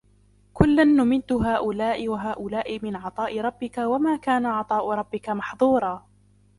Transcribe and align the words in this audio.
كُلًّا 0.53 0.83
نُمِدُّ 0.83 1.33
هَؤُلَاءِ 1.33 2.07
وَهَؤُلَاءِ 2.07 2.79
مِنْ 2.83 2.95
عَطَاءِ 2.95 3.39
رَبِّكَ 3.39 3.77
وَمَا 3.77 4.15
كَانَ 4.15 4.45
عَطَاءُ 4.45 4.91
رَبِّكَ 4.91 5.29
مَحْظُورًا 5.29 6.05